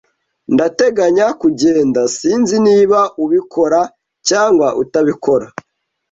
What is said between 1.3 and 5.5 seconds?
kugenda. Sinzi niba ubikora cyangwa utabikora.